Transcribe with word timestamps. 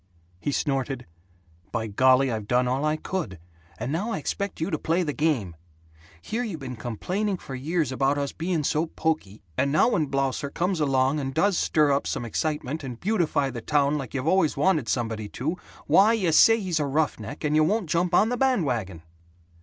He 0.39 0.51
snorted, 0.51 1.05
"By 1.71 1.85
golly, 1.85 2.31
I've 2.31 2.47
done 2.47 2.67
all 2.67 2.83
I 2.83 2.97
could, 2.97 3.37
and 3.77 3.91
now 3.91 4.09
I 4.13 4.17
expect 4.17 4.59
you 4.59 4.71
to 4.71 4.79
play 4.79 5.03
the 5.03 5.13
game. 5.13 5.55
Here 6.23 6.41
you 6.43 6.57
been 6.57 6.75
complaining 6.75 7.37
for 7.37 7.53
years 7.53 7.91
about 7.91 8.17
us 8.17 8.31
being 8.31 8.63
so 8.63 8.87
poky, 8.87 9.43
and 9.59 9.71
now 9.71 9.89
when 9.89 10.07
Blausser 10.07 10.49
comes 10.49 10.79
along 10.79 11.19
and 11.19 11.35
does 11.35 11.55
stir 11.55 11.91
up 11.91 12.07
excitement 12.15 12.83
and 12.83 12.99
beautify 12.99 13.51
the 13.51 13.61
town 13.61 13.99
like 13.99 14.15
you've 14.15 14.25
always 14.27 14.57
wanted 14.57 14.89
somebody 14.89 15.29
to, 15.37 15.55
why, 15.85 16.13
you 16.13 16.31
say 16.31 16.59
he's 16.59 16.79
a 16.79 16.87
roughneck, 16.87 17.43
and 17.43 17.55
you 17.55 17.63
won't 17.63 17.87
jump 17.87 18.15
on 18.15 18.29
the 18.29 18.37
band 18.37 18.65
wagon." 18.65 19.03